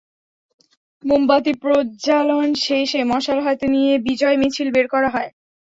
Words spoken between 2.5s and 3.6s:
শেষে মশাল